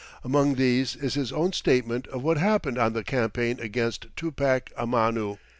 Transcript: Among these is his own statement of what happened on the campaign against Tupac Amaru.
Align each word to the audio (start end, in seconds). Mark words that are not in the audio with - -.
Among 0.23 0.55
these 0.55 0.95
is 0.95 1.13
his 1.13 1.31
own 1.31 1.53
statement 1.53 2.07
of 2.07 2.23
what 2.23 2.37
happened 2.37 2.79
on 2.79 2.93
the 2.93 3.03
campaign 3.03 3.59
against 3.59 4.07
Tupac 4.15 4.71
Amaru. 4.75 5.37